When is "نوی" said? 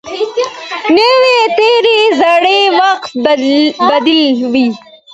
0.95-1.37